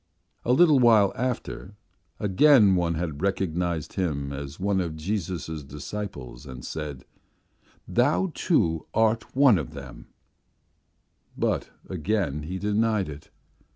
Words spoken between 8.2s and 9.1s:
too,